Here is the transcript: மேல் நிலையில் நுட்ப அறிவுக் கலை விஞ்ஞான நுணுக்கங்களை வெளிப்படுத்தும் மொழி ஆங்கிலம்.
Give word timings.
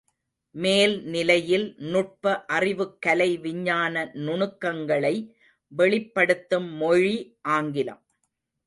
மேல் 0.55 0.95
நிலையில் 1.05 1.75
நுட்ப 1.77 2.45
அறிவுக் 2.47 3.01
கலை 3.01 3.37
விஞ்ஞான 3.37 4.11
நுணுக்கங்களை 4.13 5.15
வெளிப்படுத்தும் 5.71 6.69
மொழி 6.75 7.15
ஆங்கிலம். 7.41 8.01